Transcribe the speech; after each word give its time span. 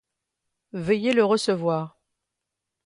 Veuillez 0.73 1.13
le 1.13 1.23
recevoir. 1.23 1.99